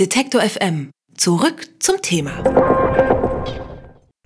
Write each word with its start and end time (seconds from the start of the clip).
Detektor 0.00 0.40
FM. 0.40 0.90
Zurück 1.16 1.68
zum 1.78 2.02
Thema. 2.02 2.42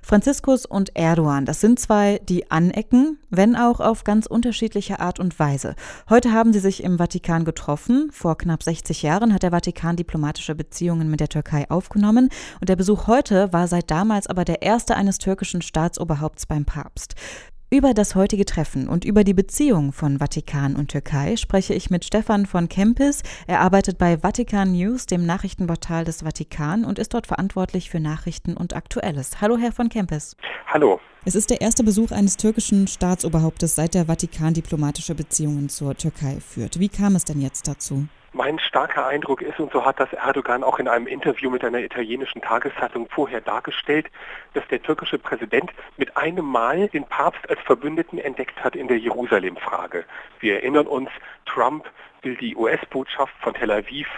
Franziskus 0.00 0.64
und 0.64 0.96
Erdogan, 0.96 1.44
das 1.44 1.60
sind 1.60 1.79
zwei, 1.79 2.22
die 2.26 2.50
anecken, 2.50 3.18
wenn 3.29 3.54
auch 3.54 3.78
auf 3.78 4.02
ganz 4.02 4.25
unterschiedliche 4.25 4.99
Art 4.99 5.20
und 5.20 5.39
Weise. 5.39 5.75
Heute 6.08 6.33
haben 6.33 6.54
sie 6.54 6.60
sich 6.60 6.83
im 6.83 6.96
Vatikan 6.96 7.44
getroffen. 7.44 8.09
Vor 8.12 8.39
knapp 8.39 8.62
60 8.62 9.02
Jahren 9.02 9.34
hat 9.34 9.43
der 9.43 9.50
Vatikan 9.50 9.96
diplomatische 9.96 10.54
Beziehungen 10.54 11.11
mit 11.11 11.20
der 11.20 11.29
Türkei 11.29 11.71
aufgenommen 11.71 12.30
und 12.62 12.71
der 12.71 12.77
Besuch 12.77 13.07
heute 13.07 13.53
war 13.53 13.69
seit 13.69 13.91
damals 13.91 14.27
aber 14.27 14.46
der 14.46 14.62
erste 14.62 14.96
eines 14.96 15.19
türkischen 15.19 15.61
Staatsoberhaupts 15.61 16.46
beim 16.46 16.64
Papst. 16.64 17.14
Über 17.71 17.93
das 17.93 18.14
heutige 18.14 18.46
Treffen 18.46 18.89
und 18.89 19.05
über 19.05 19.25
die 19.25 19.35
Beziehung 19.35 19.93
von 19.93 20.21
Vatikan 20.21 20.75
und 20.75 20.91
Türkei 20.91 21.37
spreche 21.37 21.75
ich 21.75 21.91
mit 21.91 22.03
Stefan 22.03 22.46
von 22.46 22.71
Kempis. 22.71 23.23
Er 23.46 23.61
arbeitet 23.61 23.98
bei 23.98 24.17
Vatikan 24.17 24.73
News, 24.73 25.05
dem 25.05 25.27
Nachrichtenportal 25.27 26.07
des 26.07 26.23
Vatikan, 26.23 26.86
und 26.86 26.99
ist 26.99 27.12
dort 27.12 27.27
verantwortlich 27.27 27.91
für 27.91 28.00
Nachrichten 28.00 28.57
und 28.57 28.75
Aktuelles. 28.75 29.43
Hallo, 29.43 29.58
Herr 29.58 29.72
von 29.72 29.91
Kempis. 29.91 30.35
Hallo. 30.68 30.99
Es 31.29 31.35
ist 31.35 31.50
der 31.50 31.61
erste 31.61 31.85
Besuch 31.85 32.10
eines 32.10 32.38
türkischen 32.38 32.87
Staatsoberhauptes, 32.87 33.74
seit 33.74 33.92
der 33.92 34.06
Vatikan 34.06 34.55
diplomatische 34.55 35.14
Beziehungen 35.14 35.69
zur 35.69 35.95
Türkei 35.95 36.38
führt. 36.41 36.80
Wie 36.80 36.88
kam 36.88 37.16
es 37.16 37.27
denn 37.27 37.42
jetzt 37.42 37.69
dazu? 37.69 38.09
Mein 38.32 38.59
starker 38.59 39.06
Eindruck 39.06 39.42
ist, 39.42 39.60
und 39.60 39.70
so 39.70 39.84
hat 39.84 40.00
das 40.00 40.10
Erdogan 40.14 40.64
auch 40.64 40.78
in 40.78 40.88
einem 40.88 41.06
Interview 41.06 41.50
mit 41.50 41.62
einer 41.64 41.80
italienischen 41.80 42.41
Tageszeitung 42.41 43.09
vorher 43.10 43.42
dargestellt, 43.42 44.06
dass 44.55 44.66
der 44.69 44.80
türkische 44.80 45.19
Präsident 45.19 45.70
mit 45.98 46.16
einem 46.16 46.46
Mal 46.46 46.88
den 46.88 47.05
Papst 47.05 47.47
als 47.50 47.60
Verbündeten 47.60 48.19
entdeckt 48.19 48.64
hat 48.64 48.74
in 48.74 48.88
der 48.88 48.98
Jerusalem-Frage. 48.98 50.06
Wir 50.41 50.55
erinnern 50.55 50.86
uns, 50.86 51.10
Trump 51.45 51.84
will 52.22 52.36
die 52.36 52.56
US-Botschaft 52.56 53.34
von 53.42 53.52
Tel 53.52 53.70
Aviv 53.70 54.08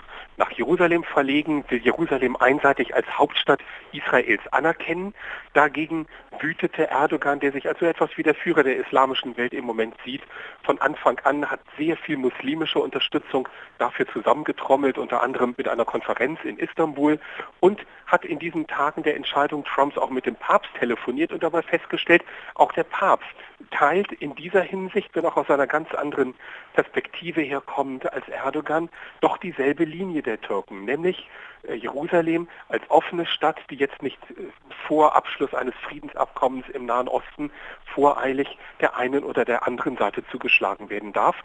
nach 0.40 0.50
Jerusalem 0.52 1.04
verlegen, 1.04 1.64
will 1.68 1.80
Jerusalem 1.80 2.34
einseitig 2.34 2.94
als 2.94 3.06
Hauptstadt 3.16 3.60
Israels 3.92 4.40
anerkennen. 4.50 5.14
Dagegen 5.52 6.06
wütete 6.40 6.88
Erdogan, 6.88 7.40
der 7.40 7.52
sich 7.52 7.68
als 7.68 7.78
so 7.78 7.84
etwas 7.86 8.10
wie 8.16 8.22
der 8.22 8.34
Führer 8.34 8.62
der 8.62 8.78
islamischen 8.78 9.36
Welt 9.36 9.52
im 9.52 9.66
Moment 9.66 9.94
sieht, 10.02 10.22
von 10.62 10.80
Anfang 10.80 11.20
an 11.24 11.50
hat 11.50 11.60
sehr 11.76 11.96
viel 11.96 12.16
muslimische 12.16 12.78
Unterstützung 12.78 13.48
dafür 13.78 14.08
zusammengetrommelt, 14.08 14.96
unter 14.96 15.22
anderem 15.22 15.54
mit 15.58 15.68
einer 15.68 15.84
Konferenz 15.84 16.40
in 16.42 16.58
Istanbul 16.58 17.20
und 17.60 17.84
hat 18.10 18.24
in 18.24 18.38
diesen 18.38 18.66
Tagen 18.66 19.02
der 19.02 19.16
Entscheidung 19.16 19.64
Trumps 19.64 19.96
auch 19.96 20.10
mit 20.10 20.26
dem 20.26 20.36
Papst 20.36 20.70
telefoniert 20.78 21.32
und 21.32 21.42
dabei 21.42 21.62
festgestellt, 21.62 22.24
auch 22.54 22.72
der 22.72 22.84
Papst 22.84 23.28
teilt 23.70 24.12
in 24.12 24.34
dieser 24.34 24.62
Hinsicht, 24.62 25.10
wenn 25.14 25.24
auch 25.26 25.36
aus 25.36 25.50
einer 25.50 25.66
ganz 25.66 25.92
anderen 25.94 26.34
Perspektive 26.72 27.40
herkommend 27.40 28.12
als 28.12 28.28
Erdogan, 28.28 28.88
doch 29.20 29.36
dieselbe 29.38 29.84
Linie 29.84 30.22
der 30.22 30.40
Türken, 30.40 30.84
nämlich 30.84 31.28
Jerusalem 31.68 32.48
als 32.68 32.82
offene 32.88 33.26
Stadt, 33.26 33.58
die 33.70 33.76
jetzt 33.76 34.02
nicht 34.02 34.18
äh, 34.30 34.34
vor 34.86 35.16
Abschluss 35.16 35.54
eines 35.54 35.74
Friedensabkommens 35.86 36.68
im 36.70 36.86
Nahen 36.86 37.08
Osten 37.08 37.50
voreilig 37.94 38.58
der 38.80 38.96
einen 38.96 39.24
oder 39.24 39.44
der 39.44 39.66
anderen 39.66 39.96
Seite 39.96 40.24
zugeschlagen 40.30 40.90
werden 40.90 41.12
darf. 41.12 41.36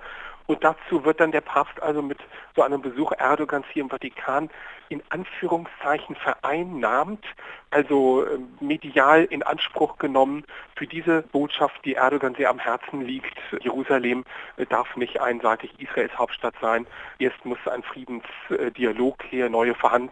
Und 0.47 0.63
dazu 0.63 1.03
wird 1.03 1.19
dann 1.19 1.31
der 1.31 1.41
Papst 1.41 1.81
also 1.81 2.01
mit 2.01 2.19
so 2.55 2.61
einem 2.61 2.81
Besuch 2.81 3.11
Erdogans 3.17 3.65
hier 3.73 3.81
im 3.81 3.89
Vatikan 3.89 4.49
in 4.89 5.01
Anführungszeichen 5.09 6.15
vereinnahmt, 6.15 7.25
also 7.71 8.23
ähm, 8.27 8.49
medial 8.59 9.23
in 9.23 9.41
Anspruch 9.41 9.97
genommen 9.97 10.43
für 10.75 10.85
diese 10.85 11.23
Botschaft, 11.23 11.83
die 11.85 11.95
Erdogan 11.95 12.35
sehr 12.35 12.51
am 12.51 12.59
Herzen 12.59 13.01
liegt. 13.01 13.35
Jerusalem 13.61 14.23
äh, 14.57 14.67
darf 14.67 14.95
nicht 14.95 15.19
einseitig 15.19 15.73
Israels 15.79 16.15
Hauptstadt 16.17 16.53
sein. 16.61 16.85
Erst 17.17 17.43
muss 17.45 17.57
ein 17.65 17.81
Friedensdialog 17.81 19.23
her, 19.31 19.49
neue 19.49 19.73
Verhandlungen 19.73 20.04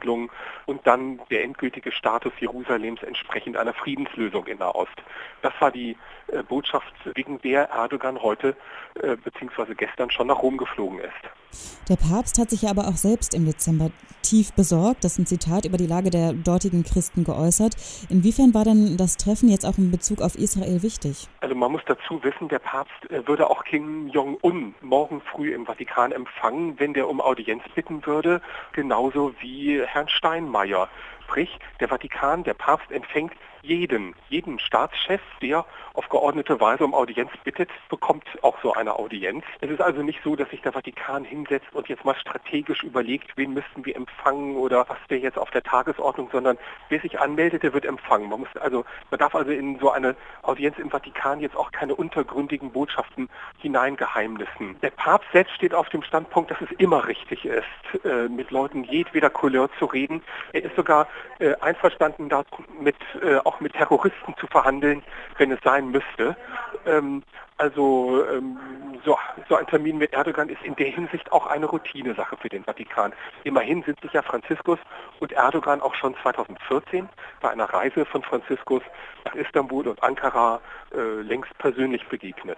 und 0.65 0.85
dann 0.85 1.19
der 1.29 1.43
endgültige 1.43 1.91
Status 1.91 2.33
Jerusalems 2.39 3.03
entsprechend 3.03 3.57
einer 3.57 3.73
Friedenslösung 3.73 4.47
in 4.47 4.57
Nahost. 4.59 4.95
Das 5.41 5.53
war 5.59 5.71
die 5.71 5.97
äh, 6.27 6.43
Botschaft, 6.43 6.93
wegen 7.15 7.41
der 7.41 7.69
Erdogan 7.69 8.21
heute 8.21 8.55
äh, 9.01 9.15
bzw. 9.15 9.75
gestern 9.75 10.09
schon 10.09 10.27
nach 10.27 10.41
Rom 10.41 10.57
geflogen 10.57 10.99
ist. 10.99 11.42
Der 11.89 11.95
Papst 11.95 12.39
hat 12.39 12.49
sich 12.49 12.63
ja 12.63 12.69
aber 12.69 12.87
auch 12.87 12.97
selbst 12.97 13.33
im 13.33 13.45
Dezember 13.45 13.91
tief 14.23 14.53
besorgt, 14.53 15.03
das 15.03 15.13
ist 15.13 15.19
ein 15.19 15.25
Zitat, 15.25 15.65
über 15.65 15.77
die 15.77 15.85
Lage 15.85 16.09
der 16.09 16.33
dortigen 16.33 16.83
Christen 16.83 17.23
geäußert. 17.23 17.75
Inwiefern 18.09 18.53
war 18.53 18.63
denn 18.63 18.97
das 18.97 19.17
Treffen 19.17 19.49
jetzt 19.49 19.65
auch 19.65 19.77
in 19.77 19.91
Bezug 19.91 20.21
auf 20.21 20.35
Israel 20.35 20.81
wichtig? 20.81 21.27
Also 21.41 21.55
man 21.55 21.71
muss 21.71 21.81
dazu 21.85 22.23
wissen, 22.23 22.47
der 22.47 22.59
Papst 22.59 23.11
äh, 23.11 23.27
würde 23.27 23.49
auch 23.49 23.63
Kim 23.63 24.07
Jong-un 24.07 24.73
morgen 24.81 25.21
früh 25.21 25.53
im 25.53 25.65
Vatikan 25.65 26.11
empfangen, 26.11 26.79
wenn 26.79 26.93
der 26.93 27.09
um 27.09 27.21
Audienz 27.21 27.63
bitten 27.75 28.05
würde, 28.05 28.41
genauso 28.71 29.33
wie 29.41 29.81
Herrn 29.81 30.07
Steinmeier. 30.09 30.89
Sprich, 31.33 31.57
der 31.79 31.87
Vatikan, 31.87 32.43
der 32.43 32.53
Papst 32.53 32.91
empfängt 32.91 33.33
jeden, 33.63 34.13
jeden 34.29 34.59
Staatschef, 34.59 35.21
der 35.41 35.65
auf 35.93 36.09
geordnete 36.09 36.59
Weise 36.59 36.83
um 36.83 36.93
Audienz 36.93 37.31
bittet, 37.43 37.69
bekommt 37.89 38.25
auch 38.41 38.57
so 38.61 38.73
eine 38.73 38.99
Audienz. 38.99 39.43
Es 39.61 39.69
ist 39.69 39.81
also 39.81 40.03
nicht 40.03 40.19
so, 40.23 40.35
dass 40.35 40.49
sich 40.49 40.61
der 40.61 40.73
Vatikan 40.73 41.23
hinsetzt 41.23 41.67
und 41.73 41.87
jetzt 41.87 42.03
mal 42.03 42.15
strategisch 42.15 42.83
überlegt, 42.83 43.37
wen 43.37 43.53
müssten 43.53 43.85
wir 43.85 43.95
empfangen 43.95 44.57
oder 44.57 44.87
was 44.89 44.97
wäre 45.07 45.21
jetzt 45.21 45.37
auf 45.37 45.49
der 45.51 45.63
Tagesordnung, 45.63 46.29
sondern 46.31 46.57
wer 46.89 46.99
sich 46.99 47.19
anmeldet, 47.19 47.63
der 47.63 47.73
wird 47.73 47.85
empfangen. 47.85 48.29
Man 48.29 48.41
muss 48.41 48.55
also, 48.59 48.85
man 49.09 49.19
darf 49.19 49.33
also 49.33 49.51
in 49.51 49.79
so 49.79 49.91
eine 49.91 50.15
Audienz 50.41 50.77
im 50.77 50.89
Vatikan 50.89 51.39
jetzt 51.39 51.55
auch 51.55 51.71
keine 51.71 51.95
untergründigen 51.95 52.71
Botschaften 52.71 53.29
hineingeheimnissen. 53.59 54.79
Der 54.81 54.91
Papst 54.91 55.31
selbst 55.31 55.55
steht 55.55 55.73
auf 55.73 55.89
dem 55.89 56.03
Standpunkt, 56.03 56.51
dass 56.51 56.59
es 56.59 56.71
immer 56.79 57.07
richtig 57.07 57.45
ist, 57.45 58.03
äh, 58.03 58.27
mit 58.27 58.51
Leuten 58.51 58.83
jedweder 58.83 59.29
Couleur 59.29 59.69
zu 59.79 59.85
reden. 59.85 60.21
Er 60.51 60.63
ist 60.63 60.75
sogar 60.75 61.07
äh, 61.39 61.55
einverstanden 61.61 62.29
damit, 62.29 62.95
äh, 63.21 63.37
auch 63.37 63.59
mit 63.59 63.73
Terroristen 63.73 64.35
zu 64.37 64.47
verhandeln, 64.47 65.03
wenn 65.37 65.51
es 65.51 65.59
sein 65.63 65.89
müsste. 65.89 66.35
Ähm, 66.85 67.23
also 67.57 68.25
ähm, 68.31 68.57
so, 69.05 69.17
so 69.47 69.55
ein 69.55 69.67
Termin 69.67 69.97
mit 69.97 70.13
Erdogan 70.13 70.49
ist 70.49 70.61
in 70.63 70.75
der 70.75 70.87
Hinsicht 70.87 71.31
auch 71.31 71.47
eine 71.47 71.65
Routinesache 71.65 72.35
für 72.37 72.49
den 72.49 72.63
Vatikan. 72.63 73.13
Immerhin 73.43 73.83
sind 73.83 74.01
sich 74.01 74.11
ja 74.13 74.21
Franziskus 74.21 74.79
und 75.19 75.31
Erdogan 75.31 75.81
auch 75.81 75.95
schon 75.95 76.15
2014 76.21 77.07
bei 77.41 77.49
einer 77.51 77.65
Reise 77.65 78.05
von 78.05 78.23
Franziskus 78.23 78.81
nach 79.25 79.35
Istanbul 79.35 79.87
und 79.87 80.01
Ankara 80.01 80.61
äh, 80.93 81.21
längst 81.21 81.55
persönlich 81.57 82.07
begegnet. 82.07 82.57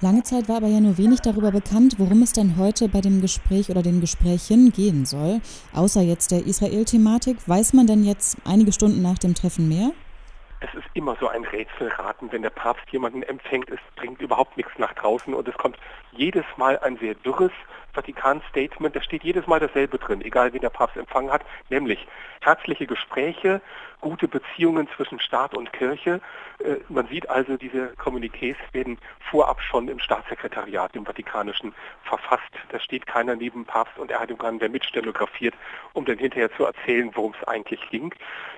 Lange 0.00 0.22
Zeit 0.22 0.48
war 0.48 0.58
aber 0.58 0.68
ja 0.68 0.80
nur 0.80 0.96
wenig 0.96 1.20
darüber 1.20 1.50
bekannt, 1.50 1.96
worum 1.98 2.22
es 2.22 2.32
denn 2.32 2.56
heute 2.56 2.88
bei 2.88 3.00
dem 3.00 3.20
Gespräch 3.20 3.68
oder 3.68 3.82
den 3.82 4.00
Gesprächen 4.00 4.70
gehen 4.70 5.04
soll. 5.04 5.40
Außer 5.74 6.00
jetzt 6.02 6.30
der 6.30 6.46
Israel-Thematik. 6.46 7.36
Weiß 7.48 7.72
man 7.72 7.86
denn 7.86 8.04
jetzt 8.04 8.36
einige 8.44 8.72
Stunden 8.72 9.02
nach 9.02 9.18
dem 9.18 9.34
Treffen 9.34 9.68
mehr? 9.68 9.90
Es 10.60 10.72
ist 10.74 10.86
immer 10.94 11.16
so 11.20 11.28
ein 11.28 11.44
Rätselraten, 11.44 12.32
wenn 12.32 12.42
der 12.42 12.50
Papst 12.50 12.84
jemanden 12.90 13.22
empfängt, 13.22 13.70
es 13.70 13.78
bringt 13.94 14.20
überhaupt 14.20 14.56
nichts 14.56 14.72
nach 14.78 14.92
draußen 14.94 15.32
und 15.32 15.46
es 15.46 15.56
kommt 15.56 15.76
jedes 16.12 16.44
Mal 16.56 16.78
ein 16.80 16.96
sehr 16.98 17.14
dürres 17.14 17.52
Vatikan-Statement, 17.92 18.94
da 18.94 19.02
steht 19.02 19.24
jedes 19.24 19.46
Mal 19.46 19.60
dasselbe 19.60 19.98
drin, 19.98 20.20
egal 20.22 20.52
wen 20.52 20.60
der 20.60 20.70
Papst 20.70 20.96
empfangen 20.96 21.30
hat, 21.30 21.42
nämlich 21.68 22.06
herzliche 22.40 22.86
Gespräche, 22.86 23.60
gute 24.00 24.28
Beziehungen 24.28 24.88
zwischen 24.96 25.18
Staat 25.20 25.56
und 25.56 25.72
Kirche. 25.72 26.20
Äh, 26.60 26.76
man 26.88 27.08
sieht 27.08 27.28
also, 27.28 27.56
diese 27.56 27.94
Kommuniqués 27.94 28.56
werden 28.72 28.98
vorab 29.30 29.60
schon 29.60 29.88
im 29.88 29.98
Staatssekretariat, 29.98 30.94
im 30.94 31.04
Vatikanischen, 31.04 31.74
verfasst. 32.04 32.42
Da 32.70 32.78
steht 32.78 33.06
keiner 33.06 33.34
neben 33.34 33.64
Papst 33.64 33.98
und 33.98 34.10
Erdogan, 34.10 34.58
der 34.58 34.68
mitstenografiert, 34.68 35.54
um 35.94 36.04
dann 36.04 36.18
hinterher 36.18 36.52
zu 36.56 36.64
erzählen, 36.64 37.10
worum 37.14 37.34
es 37.40 37.48
eigentlich 37.48 37.80
ging. 37.90 38.14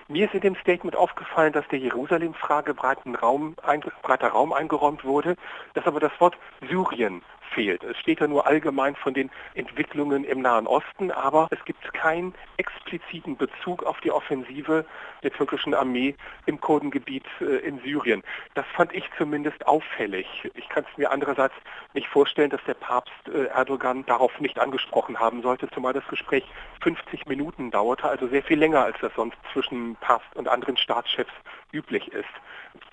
Mir 0.08 0.26
ist 0.26 0.34
in 0.34 0.40
dem 0.40 0.56
Statement 0.56 0.96
aufgefallen, 0.96 1.52
dass 1.52 1.66
der 1.68 1.78
Jerusalem-Frage 1.78 2.74
breiter 2.74 4.28
Raum 4.28 4.52
eingeräumt 4.52 5.04
wurde, 5.04 5.36
dass 5.74 5.86
aber 5.86 6.00
das 6.00 6.12
Wort 6.18 6.36
Syrien 6.68 7.22
fehlt. 7.54 7.82
Es 7.84 7.96
steht 7.98 8.20
ja 8.20 8.26
nur 8.26 8.46
allgemein 8.46 8.94
von 8.96 9.14
den 9.14 9.30
Entwicklungen 9.54 10.24
im 10.24 10.40
Nahen 10.40 10.66
Osten, 10.66 11.10
aber 11.10 11.48
es 11.50 11.64
gibt 11.64 11.92
keinen 11.92 12.34
expliziten 12.56 13.36
Bezug 13.36 13.82
auf 13.82 14.00
die 14.00 14.10
Offensive 14.10 14.84
der 15.22 15.32
türkischen 15.32 15.74
Armee 15.74 16.14
im 16.46 16.60
Kurdengebiet 16.60 17.24
äh, 17.40 17.56
in 17.66 17.80
Syrien. 17.80 18.22
Das 18.54 18.66
fand 18.74 18.92
ich 18.94 19.04
zumindest 19.18 19.66
auffällig. 19.66 20.26
Ich 20.54 20.68
kann 20.68 20.84
es 20.90 20.98
mir 20.98 21.10
andererseits 21.10 21.54
nicht 21.94 22.08
vorstellen, 22.08 22.50
dass 22.50 22.62
der 22.64 22.74
Papst 22.74 23.12
äh, 23.32 23.46
Erdogan 23.46 24.04
darauf 24.06 24.38
nicht 24.40 24.58
angesprochen 24.58 25.18
haben 25.18 25.42
sollte, 25.42 25.68
zumal 25.70 25.92
das 25.92 26.06
Gespräch 26.08 26.44
50 26.82 27.26
Minuten 27.26 27.70
dauerte, 27.70 28.08
also 28.08 28.28
sehr 28.28 28.42
viel 28.42 28.58
länger, 28.58 28.84
als 28.84 28.96
das 29.00 29.12
sonst 29.14 29.36
zwischen 29.52 29.96
Papst 29.96 30.34
und 30.36 30.48
anderen 30.48 30.76
Staatschefs 30.76 31.32
üblich 31.72 32.12
ist. 32.12 32.28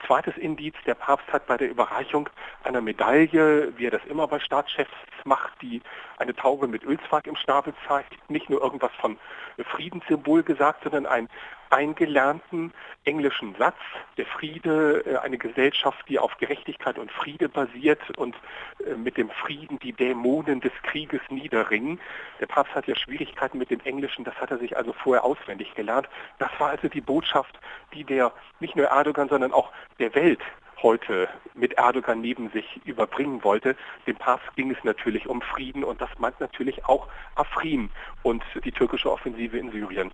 Zweites 0.06 0.38
Indiz, 0.38 0.75
der 0.86 0.95
Papst 0.95 1.31
hat 1.31 1.48
bei 1.48 1.57
der 1.57 1.69
Überreichung 1.69 2.30
einer 2.63 2.81
Medaille, 2.81 3.74
wie 3.77 3.86
er 3.86 3.92
das 3.92 4.06
immer 4.06 4.27
bei 4.27 4.39
Staatschefs 4.47 4.91
macht, 5.25 5.61
die 5.61 5.81
eine 6.17 6.33
Taube 6.33 6.67
mit 6.67 6.83
Ölzweig 6.83 7.27
im 7.27 7.35
Schnabel 7.35 7.73
zeigt, 7.85 8.13
nicht 8.29 8.49
nur 8.49 8.61
irgendwas 8.61 8.91
von 8.99 9.19
Friedenssymbol 9.57 10.41
gesagt, 10.41 10.83
sondern 10.83 11.05
einen 11.05 11.29
eingelernten 11.69 12.73
englischen 13.03 13.53
Satz, 13.55 13.75
der 14.15 14.25
Friede, 14.25 15.03
äh, 15.05 15.17
eine 15.17 15.38
Gesellschaft, 15.38 16.07
die 16.07 16.17
auf 16.17 16.38
Gerechtigkeit 16.38 16.97
und 16.97 17.11
Friede 17.11 17.49
basiert 17.49 18.17
und 18.17 18.38
äh, 18.85 18.95
mit 18.95 19.17
dem 19.17 19.29
Frieden 19.29 19.77
die 19.79 19.91
Dämonen 19.91 20.61
des 20.61 20.71
Krieges 20.83 21.19
niederringen. 21.29 21.99
Der 22.39 22.45
Papst 22.45 22.73
hat 22.73 22.88
ja 22.88 22.95
Schwierigkeiten 22.95 23.57
mit 23.57 23.69
dem 23.69 23.81
Englischen, 23.81 24.23
das 24.23 24.35
hat 24.35 24.51
er 24.51 24.59
sich 24.59 24.77
also 24.77 24.94
vorher 24.94 25.25
auswendig 25.25 25.75
gelernt. 25.75 26.07
Das 26.39 26.51
war 26.57 26.69
also 26.69 26.88
die 26.88 27.01
Botschaft, 27.01 27.59
die 27.94 28.05
der 28.05 28.31
nicht 28.61 28.77
nur 28.77 28.85
Erdogan, 28.85 29.27
sondern 29.27 29.51
auch 29.51 29.73
der 29.99 30.15
Welt 30.15 30.41
heute 30.81 31.27
mit 31.53 31.74
Erdogan 31.74 32.21
neben 32.21 32.50
sich 32.51 32.65
überbringen 32.85 33.44
wollte. 33.44 33.75
Dem 34.06 34.15
Papst 34.15 34.56
ging 34.56 34.71
es 34.71 34.83
natürlich 34.83 35.27
um 35.27 35.41
Frieden 35.41 35.83
und 35.83 36.01
das 36.01 36.09
meint 36.18 36.39
natürlich 36.39 36.85
auch 36.85 37.07
Afrin 37.35 37.89
und 38.24 38.44
die 38.63 38.71
türkische 38.71 39.12
Offensive 39.12 39.57
in 39.57 39.71
Syrien. 39.71 40.12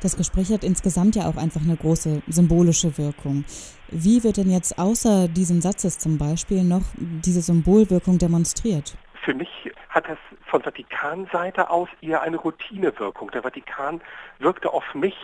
Das 0.00 0.16
Gespräch 0.16 0.50
hat 0.50 0.64
insgesamt 0.64 1.16
ja 1.16 1.28
auch 1.28 1.36
einfach 1.36 1.60
eine 1.60 1.76
große 1.76 2.22
symbolische 2.28 2.96
Wirkung. 2.96 3.44
Wie 3.88 4.24
wird 4.24 4.38
denn 4.38 4.50
jetzt 4.50 4.78
außer 4.78 5.28
diesem 5.28 5.60
Satzes 5.60 5.98
zum 5.98 6.18
Beispiel 6.18 6.64
noch 6.64 6.82
diese 6.96 7.42
Symbolwirkung 7.42 8.18
demonstriert? 8.18 8.96
Für 9.24 9.34
mich 9.34 9.48
hat 9.90 10.08
das 10.08 10.18
von 10.46 10.62
Vatikanseite 10.62 11.70
aus 11.70 11.88
eher 12.00 12.22
eine 12.22 12.36
Routinewirkung. 12.36 13.30
Der 13.30 13.42
Vatikan 13.42 14.00
wirkte 14.38 14.72
auf 14.72 14.94
mich 14.94 15.16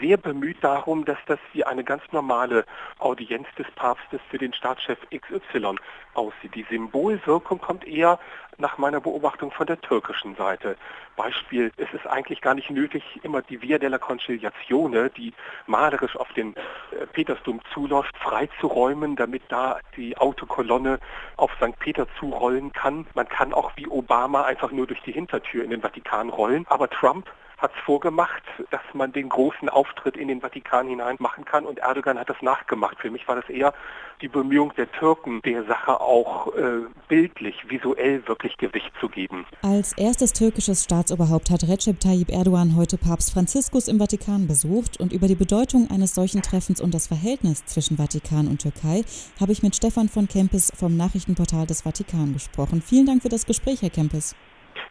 sehr 0.00 0.16
bemüht 0.16 0.62
darum, 0.62 1.04
dass 1.04 1.18
das 1.26 1.38
wie 1.52 1.64
eine 1.64 1.84
ganz 1.84 2.02
normale 2.12 2.64
Audienz 2.98 3.46
des 3.56 3.70
Papstes 3.72 4.20
für 4.30 4.38
den 4.38 4.52
Staatschef 4.52 4.98
XY 5.10 5.76
aussieht. 6.14 6.54
Die 6.54 6.66
Symbolwirkung 6.68 7.60
kommt 7.60 7.86
eher 7.86 8.18
nach 8.58 8.78
meiner 8.78 9.00
Beobachtung 9.00 9.50
von 9.50 9.66
der 9.66 9.80
türkischen 9.80 10.36
Seite. 10.36 10.76
Beispiel, 11.16 11.72
es 11.76 11.92
ist 11.92 12.06
eigentlich 12.06 12.40
gar 12.40 12.54
nicht 12.54 12.70
nötig, 12.70 13.02
immer 13.22 13.42
die 13.42 13.62
Via 13.62 13.78
della 13.78 13.98
Conciliazione, 13.98 15.10
die 15.10 15.32
malerisch 15.66 16.16
auf 16.16 16.32
den 16.32 16.54
äh, 16.56 17.06
Petersdom 17.12 17.60
zuläuft, 17.72 18.16
freizuräumen, 18.18 19.16
damit 19.16 19.42
da 19.48 19.78
die 19.96 20.16
Autokolonne 20.16 20.98
auf 21.36 21.52
St. 21.56 21.78
Peter 21.78 22.06
zurollen 22.18 22.72
kann. 22.72 23.06
Man 23.14 23.28
kann 23.28 23.52
auch 23.52 23.72
wie 23.76 23.86
Obama 23.86 24.42
einfach 24.64 24.74
nur 24.74 24.86
durch 24.86 25.02
die 25.02 25.12
Hintertür 25.12 25.62
in 25.62 25.70
den 25.70 25.82
Vatikan 25.82 26.30
rollen. 26.30 26.64
Aber 26.68 26.88
Trump 26.88 27.26
hat 27.58 27.72
es 27.76 27.84
vorgemacht, 27.84 28.42
dass 28.70 28.82
man 28.92 29.12
den 29.12 29.28
großen 29.28 29.68
Auftritt 29.68 30.16
in 30.16 30.28
den 30.28 30.40
Vatikan 30.40 30.86
hinein 30.88 31.16
machen 31.18 31.44
kann 31.44 31.64
und 31.64 31.78
Erdogan 31.78 32.18
hat 32.18 32.28
das 32.28 32.40
nachgemacht. 32.42 32.98
Für 33.00 33.10
mich 33.10 33.26
war 33.26 33.36
das 33.36 33.48
eher 33.48 33.72
die 34.20 34.28
Bemühung 34.28 34.72
der 34.76 34.90
Türken, 34.92 35.40
der 35.42 35.64
Sache 35.64 36.00
auch 36.00 36.54
äh, 36.54 36.80
bildlich, 37.08 37.56
visuell 37.68 38.26
wirklich 38.26 38.56
Gewicht 38.58 38.92
zu 39.00 39.08
geben. 39.08 39.46
Als 39.62 39.96
erstes 39.96 40.32
türkisches 40.32 40.84
Staatsoberhaupt 40.84 41.50
hat 41.50 41.62
Recep 41.66 42.00
Tayyip 42.00 42.30
Erdogan 42.30 42.76
heute 42.76 42.98
Papst 42.98 43.32
Franziskus 43.32 43.88
im 43.88 43.98
Vatikan 43.98 44.46
besucht 44.46 45.00
und 45.00 45.12
über 45.12 45.26
die 45.26 45.34
Bedeutung 45.34 45.88
eines 45.90 46.14
solchen 46.14 46.42
Treffens 46.42 46.80
und 46.80 46.92
das 46.92 47.06
Verhältnis 47.06 47.64
zwischen 47.64 47.96
Vatikan 47.96 48.48
und 48.48 48.60
Türkei 48.62 49.04
habe 49.40 49.52
ich 49.52 49.62
mit 49.62 49.74
Stefan 49.76 50.08
von 50.08 50.28
Kempis 50.28 50.70
vom 50.76 50.96
Nachrichtenportal 50.96 51.66
des 51.66 51.82
Vatikan 51.82 52.32
gesprochen. 52.34 52.82
Vielen 52.82 53.06
Dank 53.06 53.22
für 53.22 53.30
das 53.30 53.46
Gespräch, 53.46 53.80
Herr 53.80 53.90
Kempis. 53.90 54.34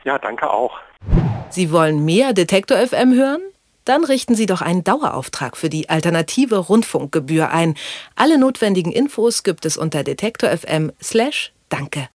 Ja, 0.04 0.18
danke 0.18 0.50
auch. 0.50 0.80
Sie 1.50 1.72
wollen 1.72 2.04
mehr 2.04 2.34
Detektor 2.34 2.78
FM 2.78 3.14
hören? 3.14 3.42
Dann 3.86 4.04
richten 4.06 4.36
Sie 4.36 4.46
doch 4.46 4.62
einen 4.62 4.84
Dauerauftrag 4.84 5.58
für 5.58 5.70
die 5.70 5.90
alternative 5.90 6.58
Rundfunkgebühr 6.58 7.52
ein. 7.52 7.76
Alle 8.16 8.38
notwendigen 8.38 8.92
Infos 8.92 9.44
gibt 9.44 9.66
es 9.66 9.78
unter 9.78 10.04
detektor.fm/danke. 10.04 12.10